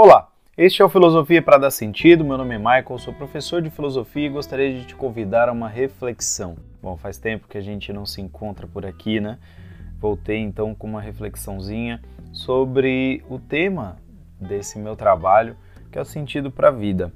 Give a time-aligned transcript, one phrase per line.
[0.00, 2.24] Olá, este é o Filosofia para Dar Sentido.
[2.24, 5.68] Meu nome é Michael, sou professor de filosofia e gostaria de te convidar a uma
[5.68, 6.56] reflexão.
[6.80, 9.40] Bom, faz tempo que a gente não se encontra por aqui, né?
[9.98, 12.00] Voltei então com uma reflexãozinha
[12.32, 13.96] sobre o tema
[14.40, 15.56] desse meu trabalho,
[15.90, 17.12] que é o sentido para a vida.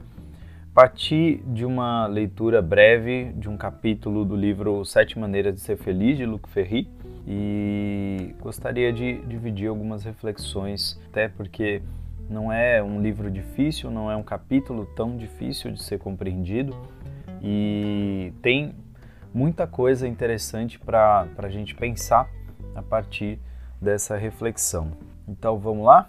[0.75, 6.17] Parti de uma leitura breve de um capítulo do livro Sete Maneiras de Ser Feliz,
[6.19, 6.89] de Luc Ferry,
[7.29, 11.81] e gostaria de dividir algumas reflexões, até porque
[12.29, 16.77] não é um livro difícil, não é um capítulo tão difícil de ser compreendido
[17.43, 18.75] e tem
[19.35, 22.29] muita coisa interessante para a gente pensar
[22.75, 23.39] a partir
[23.81, 24.93] dessa reflexão.
[25.27, 26.09] Então vamos lá?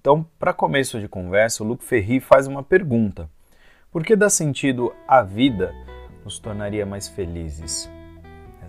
[0.00, 3.28] Então, para começo de conversa, o Luc Ferry faz uma pergunta:
[3.90, 5.74] Por que dar sentido à vida
[6.24, 7.90] nos tornaria mais felizes?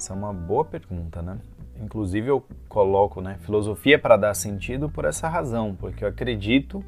[0.01, 1.37] Essa é uma boa pergunta, né?
[1.79, 6.83] Inclusive eu coloco, né, filosofia para dar sentido por essa razão, porque eu acredito,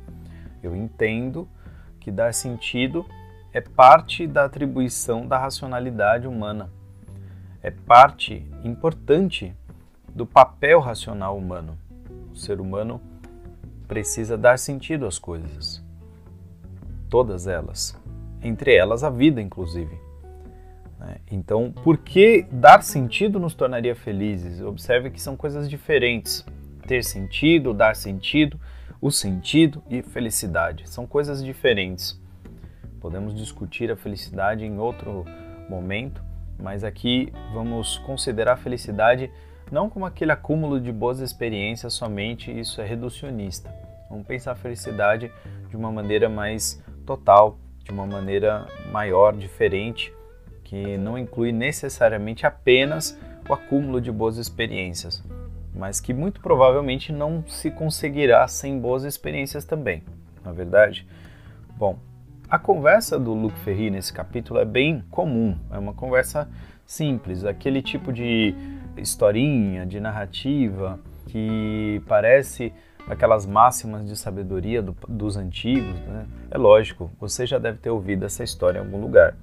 [0.63, 1.47] eu entendo
[1.99, 3.05] que dar sentido
[3.53, 6.71] é parte da atribuição da racionalidade humana.
[7.61, 9.55] É parte importante
[10.09, 11.77] do papel racional humano.
[12.31, 12.99] O ser humano
[13.87, 15.83] precisa dar sentido às coisas.
[17.11, 17.95] Todas elas.
[18.41, 20.01] Entre elas a vida, inclusive.
[21.03, 21.17] Né?
[21.29, 24.61] Então, por que dar sentido nos tornaria felizes?
[24.61, 26.45] Observe que são coisas diferentes.
[26.87, 28.59] Ter sentido, dar sentido,
[29.01, 32.19] o sentido e felicidade são coisas diferentes.
[32.99, 35.25] Podemos discutir a felicidade em outro
[35.69, 36.23] momento,
[36.57, 39.29] mas aqui vamos considerar a felicidade
[39.71, 43.73] não como aquele acúmulo de boas experiências somente, isso é reducionista.
[44.09, 45.31] Vamos pensar a felicidade
[45.69, 50.13] de uma maneira mais total, de uma maneira maior, diferente,
[50.73, 53.15] que não inclui necessariamente apenas
[53.47, 55.23] o acúmulo de boas experiências,
[55.75, 60.01] mas que muito provavelmente não se conseguirá sem boas experiências também,
[60.43, 61.07] na é verdade?
[61.77, 61.99] Bom,
[62.49, 66.49] a conversa do Luc Ferry nesse capítulo é bem comum, é uma conversa
[66.87, 68.55] simples, aquele tipo de
[68.97, 72.73] historinha, de narrativa que parece
[73.07, 75.99] aquelas máximas de sabedoria do, dos antigos.
[76.07, 76.25] Né?
[76.49, 79.35] É lógico, você já deve ter ouvido essa história em algum lugar.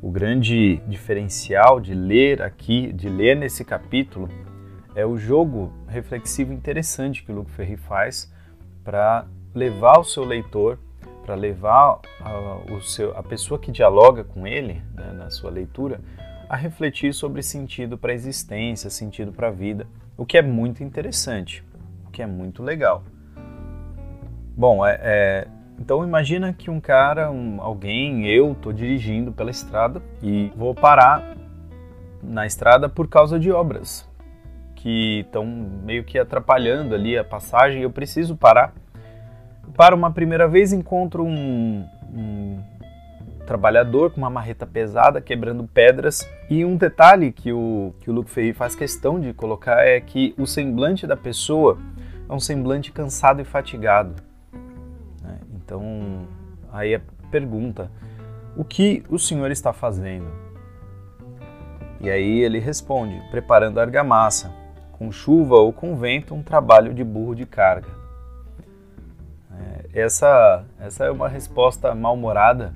[0.00, 4.28] O grande diferencial de ler aqui, de ler nesse capítulo,
[4.94, 8.32] é o jogo reflexivo interessante que o Luc Ferry faz
[8.84, 10.78] para levar o seu leitor,
[11.24, 16.00] para levar a, o seu, a pessoa que dialoga com ele né, na sua leitura
[16.48, 19.86] a refletir sobre sentido para a existência, sentido para a vida,
[20.16, 21.64] o que é muito interessante,
[22.06, 23.02] o que é muito legal.
[24.56, 30.02] Bom, é, é então imagina que um cara, um, alguém, eu, estou dirigindo pela estrada
[30.22, 31.36] e vou parar
[32.22, 34.08] na estrada por causa de obras
[34.74, 37.82] que estão meio que atrapalhando ali a passagem.
[37.82, 38.72] Eu preciso parar.
[39.76, 42.58] Para uma primeira vez encontro um, um
[43.46, 48.30] trabalhador com uma marreta pesada quebrando pedras e um detalhe que o que o Luke
[48.30, 51.78] Ferry faz questão de colocar é que o semblante da pessoa
[52.28, 54.27] é um semblante cansado e fatigado
[55.68, 56.26] então,
[56.72, 57.90] aí a pergunta:
[58.56, 60.30] o que o senhor está fazendo?
[62.00, 64.50] E aí ele responde: preparando argamassa,
[64.92, 67.88] com chuva ou com vento, um trabalho de burro de carga.
[69.52, 72.72] É, essa, essa é uma resposta mal-humorada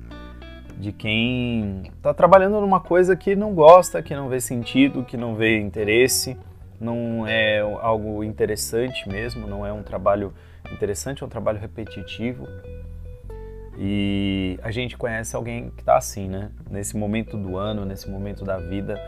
[0.77, 5.33] de quem está trabalhando numa coisa que não gosta, que não vê sentido, que não
[5.33, 6.37] vê interesse,
[6.79, 10.33] não é algo interessante mesmo, não é um trabalho
[10.71, 12.47] interessante, é um trabalho repetitivo.
[13.77, 16.51] E a gente conhece alguém que está assim, né?
[16.69, 19.01] Nesse momento do ano, nesse momento da vida,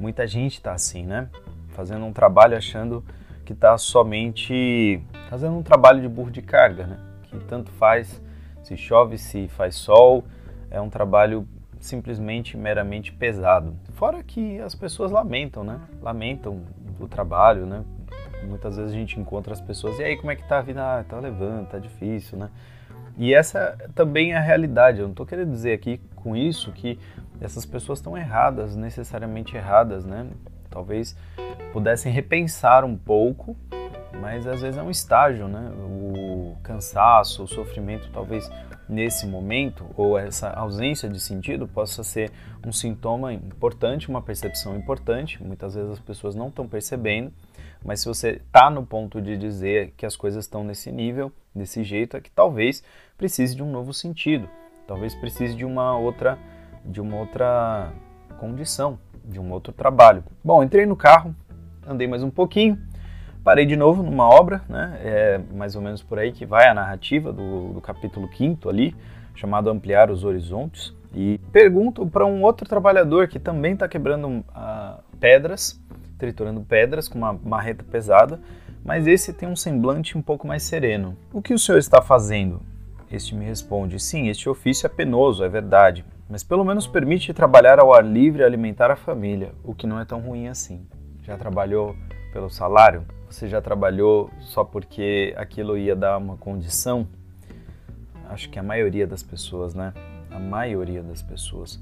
[0.00, 1.28] muita gente está assim, né?
[1.68, 3.04] Fazendo um trabalho achando
[3.44, 6.98] que está somente fazendo um trabalho de burro de carga, né?
[7.30, 8.20] Que tanto faz
[8.62, 10.24] se chove, se faz sol,
[10.70, 11.48] é um trabalho
[11.80, 13.74] simplesmente meramente pesado.
[13.94, 15.80] Fora que as pessoas lamentam, né?
[16.02, 16.62] Lamentam
[16.98, 17.84] do trabalho, né?
[18.44, 20.80] Muitas vezes a gente encontra as pessoas e aí como é que tá a vida?
[20.80, 22.50] Ah, tá levando, tá difícil, né?
[23.16, 25.00] E essa também é a realidade.
[25.00, 26.98] Eu não estou querendo dizer aqui com isso que
[27.40, 30.26] essas pessoas estão erradas, necessariamente erradas, né?
[30.70, 31.16] Talvez
[31.72, 33.56] pudessem repensar um pouco,
[34.20, 35.70] mas às vezes é um estágio, né?
[35.76, 38.48] O cansaço, o sofrimento, talvez
[38.88, 42.32] nesse momento, ou essa ausência de sentido, possa ser
[42.66, 45.42] um sintoma importante, uma percepção importante.
[45.42, 47.32] Muitas vezes as pessoas não estão percebendo,
[47.84, 51.84] mas se você está no ponto de dizer que as coisas estão nesse nível, desse
[51.84, 52.82] jeito, é que talvez
[53.16, 54.48] precise de um novo sentido,
[54.86, 56.38] talvez precise de uma outra,
[56.84, 57.92] de uma outra
[58.38, 60.24] condição, de um outro trabalho.
[60.42, 61.34] Bom, entrei no carro,
[61.86, 62.78] andei mais um pouquinho,
[63.44, 64.98] parei de novo numa obra, né?
[65.02, 68.94] É mais ou menos por aí que vai a narrativa do, do capítulo 5 ali,
[69.34, 70.94] chamado Ampliar os Horizontes.
[71.14, 75.80] E pergunto para um outro trabalhador que também está quebrando uh, pedras,
[76.18, 78.38] triturando pedras com uma marreta pesada,
[78.84, 81.16] mas esse tem um semblante um pouco mais sereno.
[81.32, 82.60] O que o senhor está fazendo?
[83.10, 87.78] Este me responde: Sim, este ofício é penoso, é verdade, mas pelo menos permite trabalhar
[87.78, 90.86] ao ar livre e alimentar a família, o que não é tão ruim assim.
[91.22, 91.96] Já trabalhou
[92.32, 93.04] pelo salário?
[93.30, 97.06] Você já trabalhou só porque aquilo ia dar uma condição?
[98.28, 99.92] Acho que a maioria das pessoas, né?
[100.30, 101.80] A maioria das pessoas.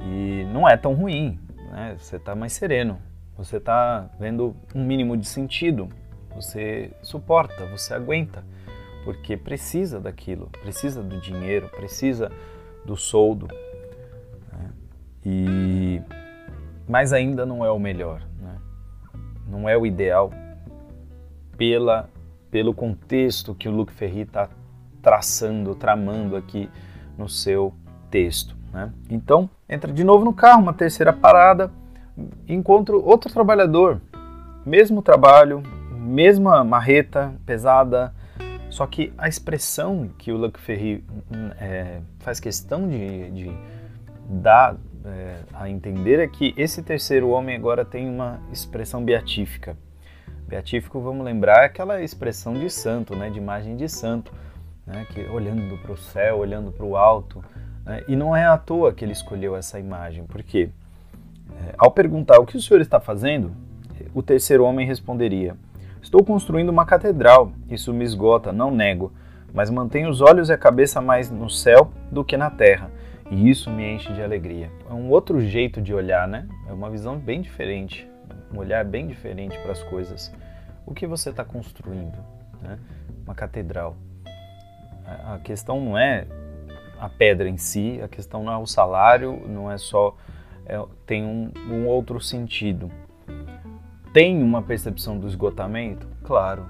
[0.00, 1.38] E não é tão ruim,
[1.70, 1.94] né?
[1.98, 2.98] Você está mais sereno,
[3.36, 5.88] você está vendo um mínimo de sentido,
[6.34, 8.42] você suporta, você aguenta
[9.04, 12.32] porque precisa daquilo, precisa do dinheiro, precisa
[12.84, 13.46] do soldo.
[14.52, 14.70] Né?
[15.24, 16.02] E
[16.88, 18.56] mas ainda não é o melhor, né?
[19.46, 20.32] não é o ideal
[21.58, 22.08] pela
[22.50, 24.48] pelo contexto que o Luc Ferry está
[25.02, 26.68] traçando, tramando aqui
[27.18, 27.74] no seu
[28.10, 28.56] texto.
[28.72, 28.90] Né?
[29.10, 31.70] Então entra de novo no carro, uma terceira parada,
[32.48, 34.00] encontro outro trabalhador,
[34.64, 35.62] mesmo trabalho,
[35.92, 38.14] mesma marreta pesada,
[38.70, 41.04] só que a expressão que o Luc Ferry
[41.60, 43.52] é, faz questão de, de
[44.28, 49.76] dar é, a entender é que esse terceiro homem agora tem uma expressão beatífica.
[50.48, 54.32] Beatífico, vamos lembrar, é aquela expressão de santo, né, de imagem de santo,
[54.86, 57.44] né, que olhando para o céu, olhando para o alto.
[57.84, 60.70] Né, e não é à toa que ele escolheu essa imagem, porque
[61.50, 63.52] é, ao perguntar o que o senhor está fazendo,
[64.14, 65.54] o terceiro homem responderia:
[66.00, 69.12] Estou construindo uma catedral, isso me esgota, não nego,
[69.52, 72.90] mas mantenho os olhos e a cabeça mais no céu do que na terra,
[73.30, 74.70] e isso me enche de alegria.
[74.88, 76.48] É um outro jeito de olhar, né?
[76.66, 78.08] É uma visão bem diferente,
[78.52, 80.32] um olhar bem diferente para as coisas.
[80.86, 82.18] O que você está construindo?
[82.62, 82.78] Né?
[83.24, 83.96] Uma catedral.
[85.04, 86.26] A questão não é
[86.98, 90.16] a pedra em si, a questão não é o salário, não é só.
[90.66, 92.90] É, tem um, um outro sentido
[94.12, 96.08] tem uma percepção do esgotamento?
[96.24, 96.66] Claro,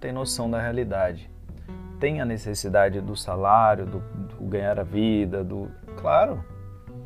[0.00, 1.28] tem noção da realidade.
[1.98, 5.68] Tem a necessidade do salário, do, do ganhar a vida, do.
[5.96, 6.44] Claro,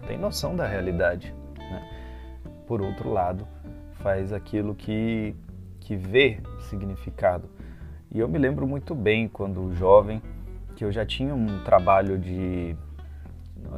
[0.07, 1.35] tem noção da realidade.
[1.59, 1.91] Né?
[2.67, 3.49] Por outro lado,
[4.03, 5.35] faz aquilo que,
[5.81, 7.49] que vê significado.
[8.11, 10.21] E eu me lembro muito bem quando jovem
[10.75, 12.77] que eu já tinha um trabalho de.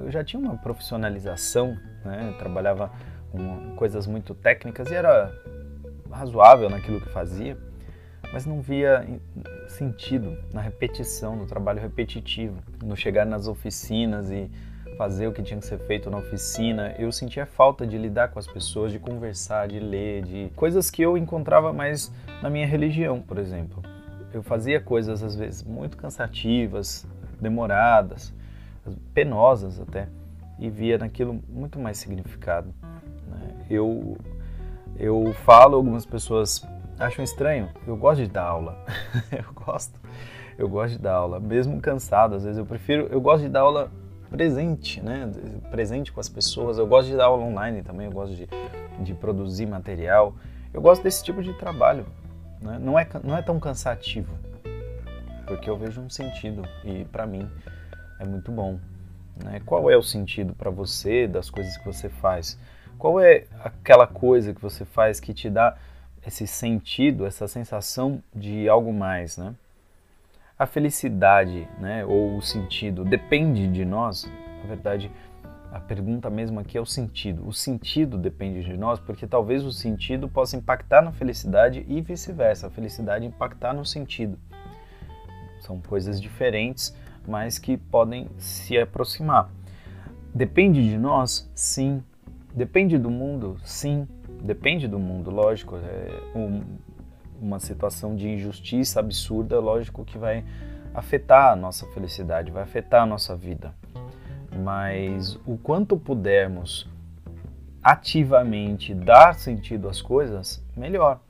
[0.04, 2.30] Eu já tinha uma profissionalização, né?
[2.30, 2.90] Eu trabalhava
[3.30, 5.32] com coisas muito técnicas e era
[6.10, 7.58] razoável naquilo que fazia,
[8.32, 9.06] mas não via
[9.68, 14.50] sentido na repetição, no trabalho repetitivo, no chegar nas oficinas e
[14.96, 16.94] fazer o que tinha que ser feito na oficina.
[16.98, 21.02] Eu sentia falta de lidar com as pessoas, de conversar, de ler, de coisas que
[21.02, 22.12] eu encontrava mais
[22.42, 23.82] na minha religião, por exemplo.
[24.32, 27.06] Eu fazia coisas às vezes muito cansativas,
[27.40, 28.32] demoradas,
[29.12, 30.08] penosas até,
[30.58, 32.72] e via naquilo muito mais significado.
[33.28, 33.66] Né?
[33.68, 34.16] Eu
[34.98, 36.64] eu falo, algumas pessoas
[36.98, 37.68] acham estranho.
[37.86, 38.78] Eu gosto de dar aula.
[39.32, 39.98] eu gosto.
[40.58, 43.60] Eu gosto de dar aula, mesmo cansado, às vezes eu prefiro, eu gosto de dar
[43.60, 43.90] aula
[44.32, 45.30] presente, né?
[45.70, 46.78] Presente com as pessoas.
[46.78, 48.48] Eu gosto de dar aula online também, eu gosto de,
[49.00, 50.34] de produzir material.
[50.72, 52.06] Eu gosto desse tipo de trabalho.
[52.60, 52.78] Né?
[52.80, 54.32] Não, é, não é tão cansativo,
[55.46, 57.48] porque eu vejo um sentido e para mim
[58.18, 58.78] é muito bom.
[59.44, 59.60] Né?
[59.66, 62.58] Qual é o sentido para você das coisas que você faz?
[62.98, 65.76] Qual é aquela coisa que você faz que te dá
[66.26, 69.54] esse sentido, essa sensação de algo mais, né?
[70.62, 74.30] A felicidade, né, ou o sentido depende de nós.
[74.60, 75.10] Na verdade,
[75.72, 77.44] a pergunta mesmo aqui é o sentido.
[77.44, 82.68] O sentido depende de nós, porque talvez o sentido possa impactar na felicidade e vice-versa,
[82.68, 84.38] a felicidade impactar no sentido.
[85.62, 89.50] São coisas diferentes, mas que podem se aproximar.
[90.32, 91.50] Depende de nós?
[91.56, 92.04] Sim,
[92.54, 93.56] Depende do mundo?
[93.64, 94.06] Sim,
[94.42, 95.76] depende do mundo, lógico.
[95.76, 96.62] É um,
[97.42, 100.44] uma situação de injustiça absurda, lógico que vai
[100.94, 103.74] afetar a nossa felicidade, vai afetar a nossa vida.
[104.62, 106.88] Mas o quanto pudermos
[107.82, 111.20] ativamente dar sentido às coisas, melhor.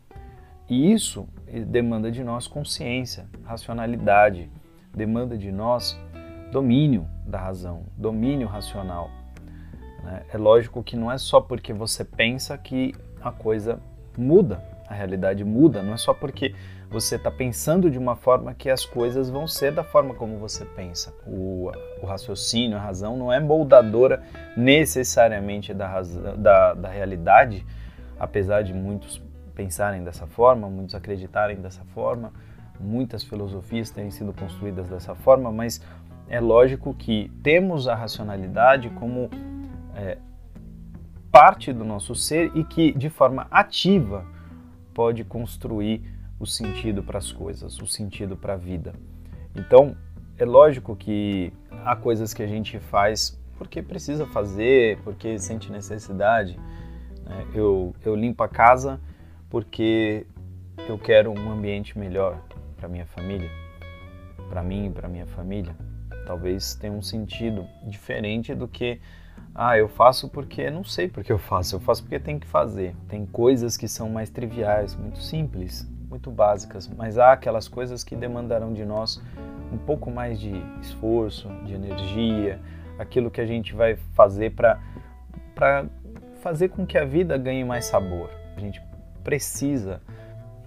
[0.69, 1.27] E isso
[1.69, 4.51] demanda de nós consciência, racionalidade,
[4.95, 5.99] demanda de nós
[6.51, 9.11] domínio da razão, domínio racional.
[10.03, 10.23] Né?
[10.33, 13.81] É lógico que não é só porque você pensa que a coisa
[14.17, 16.55] muda, a realidade muda, não é só porque
[16.91, 20.65] você está pensando de uma forma que as coisas vão ser da forma como você
[20.65, 21.13] pensa.
[21.27, 21.71] O,
[22.03, 24.23] o raciocínio, a razão não é moldadora
[24.57, 27.65] necessariamente da, razão, da, da realidade,
[28.21, 29.23] apesar de muitos
[29.55, 32.33] pensarem dessa forma, muitos acreditarem dessa forma,
[32.79, 35.81] muitas filosofias terem sido construídas dessa forma, mas
[36.29, 39.31] é lógico que temos a racionalidade como
[39.95, 40.19] é,
[41.31, 44.25] parte do nosso ser e que de forma ativa
[44.95, 46.03] pode construir
[46.39, 48.93] o sentido para as coisas, o sentido para a vida.
[49.55, 49.97] Então,
[50.39, 51.53] é lógico que
[51.85, 56.59] há coisas que a gente faz porque precisa fazer, porque sente necessidade.
[57.25, 57.47] Né?
[57.55, 59.01] Eu, eu limpo a casa
[59.49, 60.27] porque
[60.89, 62.43] eu quero um ambiente melhor
[62.77, 63.51] para minha família,
[64.49, 65.77] para mim e para minha família.
[66.27, 69.01] Talvez tenha um sentido diferente do que
[69.55, 72.95] ah, eu faço porque não sei porque eu faço, eu faço porque tem que fazer.
[73.09, 78.17] Tem coisas que são mais triviais, muito simples, muito básicas, mas há aquelas coisas que
[78.17, 79.23] demandarão de nós
[79.73, 82.61] um pouco mais de esforço, de energia,
[82.99, 85.87] aquilo que a gente vai fazer para
[86.41, 88.31] fazer com que a vida ganhe mais sabor.
[88.57, 88.83] A gente
[89.25, 90.01] precisa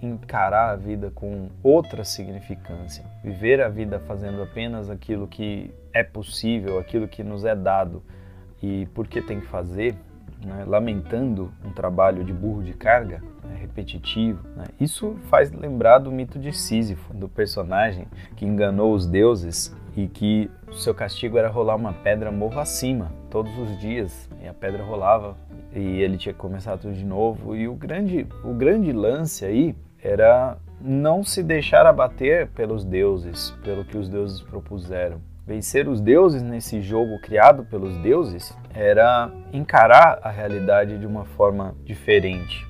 [0.06, 6.78] encarar a vida com outra significância, viver a vida fazendo apenas aquilo que é possível,
[6.78, 8.02] aquilo que nos é dado
[8.62, 9.94] e porque tem que fazer,
[10.44, 14.46] né, lamentando um trabalho de burro de carga, né, repetitivo.
[14.56, 14.64] Né?
[14.80, 20.50] Isso faz lembrar do mito de Sísifo, do personagem que enganou os deuses e que
[20.72, 25.36] seu castigo era rolar uma pedra morro acima todos os dias e a pedra rolava
[25.74, 29.74] e ele tinha que começar tudo de novo e o grande o grande lance aí
[30.06, 35.20] era não se deixar abater pelos deuses, pelo que os deuses propuseram.
[35.44, 41.74] Vencer os deuses nesse jogo criado pelos deuses era encarar a realidade de uma forma
[41.84, 42.66] diferente.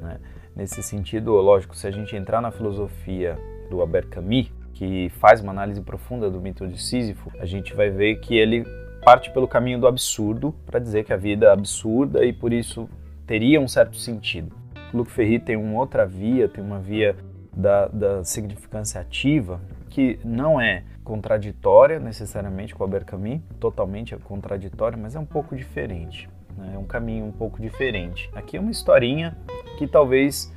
[0.00, 0.18] Né?
[0.54, 5.52] Nesse sentido, lógico, se a gente entrar na filosofia do Albert Camus, que faz uma
[5.52, 8.64] análise profunda do mito de Sísifo, a gente vai ver que ele
[9.04, 12.88] parte pelo caminho do absurdo para dizer que a vida é absurda e por isso
[13.26, 14.59] teria um certo sentido.
[14.92, 17.16] Luc Ferry tem uma outra via, tem uma via
[17.56, 24.96] da, da significância ativa que não é contraditória necessariamente com o Albert Camus, totalmente contraditória,
[24.96, 26.28] mas é um pouco diferente.
[26.56, 26.72] Né?
[26.74, 28.30] É um caminho um pouco diferente.
[28.34, 29.36] Aqui é uma historinha
[29.78, 30.52] que talvez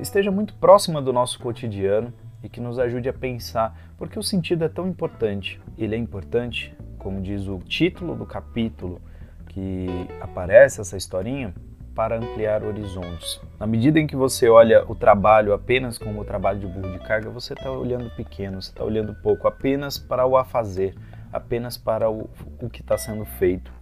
[0.00, 4.64] esteja muito próxima do nosso cotidiano e que nos ajude a pensar porque o sentido
[4.64, 5.60] é tão importante.
[5.76, 9.00] Ele é importante, como diz o título do capítulo
[9.48, 9.88] que
[10.20, 11.52] aparece essa historinha,
[11.98, 13.40] para ampliar horizontes.
[13.58, 17.00] Na medida em que você olha o trabalho apenas como o trabalho de burro de
[17.00, 20.94] carga, você está olhando pequeno, você está olhando pouco, apenas para o a fazer,
[21.32, 22.30] apenas para o,
[22.62, 23.72] o que está sendo feito.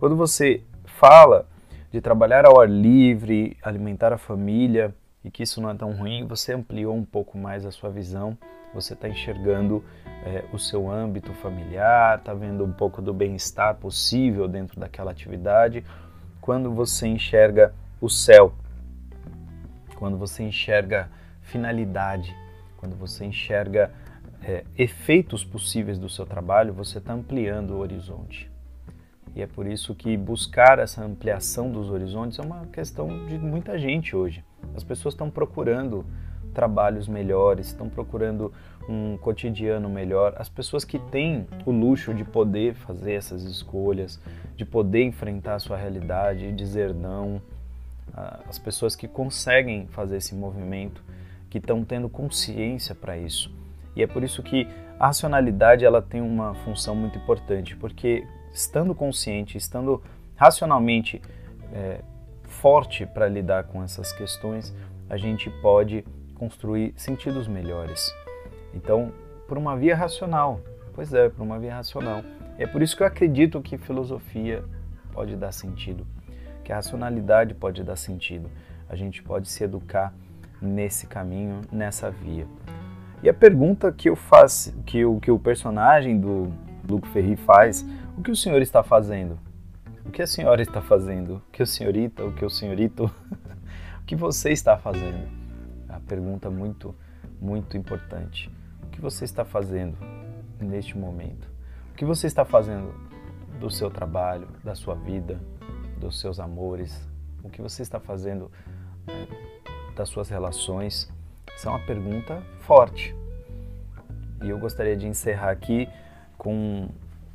[0.00, 1.46] Quando você fala
[1.92, 4.92] de trabalhar ao ar livre, alimentar a família,
[5.24, 8.36] e que isso não é tão ruim, você ampliou um pouco mais a sua visão,
[8.74, 9.84] você está enxergando
[10.24, 15.84] é, o seu âmbito familiar, está vendo um pouco do bem-estar possível dentro daquela atividade.
[16.42, 18.52] Quando você enxerga o céu,
[19.94, 21.08] quando você enxerga
[21.40, 22.34] finalidade,
[22.78, 23.92] quando você enxerga
[24.42, 28.50] é, efeitos possíveis do seu trabalho, você está ampliando o horizonte.
[29.36, 33.78] E é por isso que buscar essa ampliação dos horizontes é uma questão de muita
[33.78, 34.44] gente hoje.
[34.74, 36.04] As pessoas estão procurando
[36.52, 38.52] trabalhos melhores, estão procurando
[38.88, 40.34] um cotidiano melhor.
[40.36, 44.20] As pessoas que têm o luxo de poder fazer essas escolhas,
[44.56, 47.40] de poder enfrentar a sua realidade e dizer não,
[48.48, 51.02] as pessoas que conseguem fazer esse movimento,
[51.48, 53.50] que estão tendo consciência para isso.
[53.94, 54.66] E é por isso que
[54.98, 60.02] a racionalidade ela tem uma função muito importante, porque estando consciente, estando
[60.36, 61.20] racionalmente
[61.72, 62.00] é,
[62.42, 64.74] forte para lidar com essas questões,
[65.08, 66.04] a gente pode
[66.42, 68.12] construir sentidos melhores.
[68.74, 69.12] Então,
[69.46, 70.58] por uma via racional,
[70.92, 72.24] pois é, por uma via racional.
[72.58, 74.64] é por isso que eu acredito que filosofia
[75.12, 76.04] pode dar sentido,
[76.64, 78.50] que a racionalidade pode dar sentido.
[78.88, 80.12] A gente pode se educar
[80.60, 82.44] nesse caminho, nessa via.
[83.22, 86.52] E a pergunta que eu faço, que o, que o personagem do
[86.88, 87.86] Luke Ferri faz,
[88.18, 89.38] o que o senhor está fazendo?
[90.04, 91.36] O que a senhora está fazendo?
[91.36, 93.04] O que o senhorita, o que o senhorito?
[94.02, 95.41] o que você está fazendo?
[96.06, 96.94] Pergunta muito,
[97.40, 98.50] muito importante.
[98.82, 99.96] O que você está fazendo
[100.60, 101.48] neste momento?
[101.90, 102.94] O que você está fazendo
[103.58, 105.40] do seu trabalho, da sua vida,
[105.98, 107.08] dos seus amores?
[107.42, 108.50] O que você está fazendo
[109.06, 109.28] né,
[109.96, 111.12] das suas relações?
[111.54, 113.14] Essa é uma pergunta forte.
[114.42, 115.88] E eu gostaria de encerrar aqui
[116.36, 116.88] com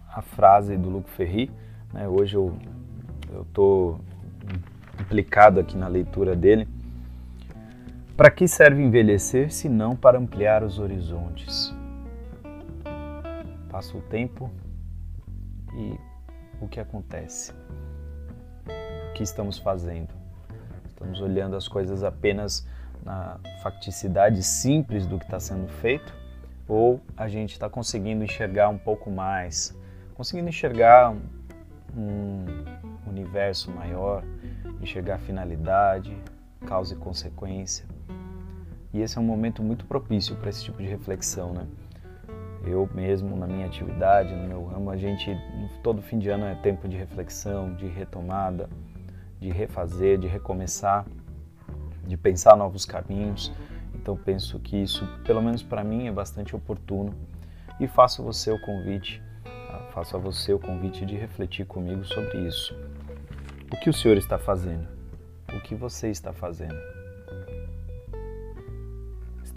[0.10, 1.52] a frase do Luc Ferry,
[1.94, 2.08] né?
[2.08, 2.58] Hoje eu
[3.44, 4.00] estou
[5.00, 6.68] implicado aqui na leitura dele.
[8.18, 11.72] Para que serve envelhecer se não para ampliar os horizontes?
[13.70, 14.50] Passa o tempo
[15.76, 15.96] e
[16.60, 17.54] o que acontece?
[18.66, 20.10] O que estamos fazendo?
[20.88, 22.68] Estamos olhando as coisas apenas
[23.06, 26.12] na facticidade simples do que está sendo feito,
[26.68, 29.78] ou a gente está conseguindo enxergar um pouco mais,
[30.16, 31.16] conseguindo enxergar
[31.96, 32.46] um
[33.06, 34.24] universo maior,
[34.82, 36.18] enxergar finalidade,
[36.66, 37.86] causa e consequência.
[38.94, 41.68] E esse é um momento muito propício para esse tipo de reflexão, né?
[42.66, 45.30] Eu mesmo, na minha atividade, no meu ramo, a gente,
[45.84, 48.70] todo fim de ano é tempo de reflexão, de retomada,
[49.40, 51.06] de refazer, de recomeçar,
[52.06, 53.52] de pensar novos caminhos.
[53.94, 57.14] Então penso que isso, pelo menos para mim, é bastante oportuno
[57.80, 59.22] e faço você o convite,
[59.94, 62.76] faço a você o convite de refletir comigo sobre isso.
[63.72, 64.88] O que o Senhor está fazendo?
[65.54, 66.97] O que você está fazendo?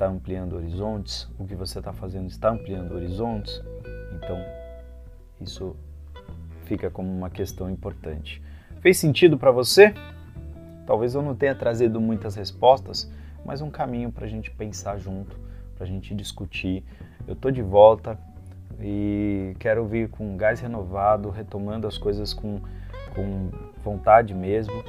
[0.01, 1.29] Está ampliando horizontes?
[1.39, 3.63] O que você está fazendo está ampliando horizontes?
[4.15, 4.43] Então,
[5.39, 5.77] isso
[6.65, 8.43] fica como uma questão importante.
[8.81, 9.93] Fez sentido para você?
[10.87, 13.13] Talvez eu não tenha trazido muitas respostas,
[13.45, 15.39] mas um caminho para a gente pensar junto,
[15.75, 16.83] para a gente discutir.
[17.29, 18.19] Eu estou de volta
[18.81, 22.59] e quero vir com gás renovado, retomando as coisas com,
[23.15, 23.51] com
[23.85, 24.83] vontade mesmo.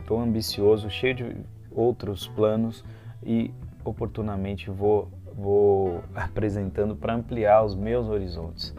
[0.00, 1.36] Estou ambicioso, cheio de
[1.70, 2.84] outros planos
[3.22, 8.74] e oportunamente vou, vou apresentando para ampliar os meus horizontes.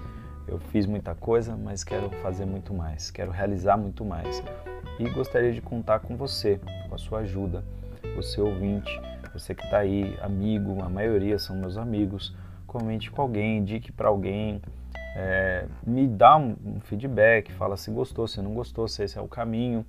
[0.48, 4.44] Eu fiz muita coisa, mas quero fazer muito mais, quero realizar muito mais.
[5.00, 7.64] E gostaria de contar com você, com a sua ajuda,
[8.16, 8.92] você ouvinte,
[9.34, 12.36] você que está aí, amigo, a maioria são meus amigos.
[12.68, 14.62] Comente com alguém, indique para alguém,
[15.16, 19.22] é, me dá um, um feedback, fala se gostou, se não gostou, se esse é
[19.22, 19.86] o caminho,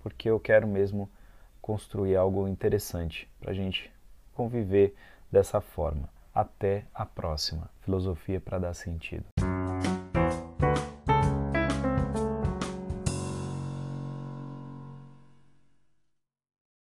[0.00, 1.10] porque eu quero mesmo
[1.60, 3.93] construir algo interessante para a gente
[4.34, 4.94] conviver
[5.30, 6.08] dessa forma.
[6.34, 7.70] Até a próxima.
[7.80, 9.24] Filosofia para dar sentido.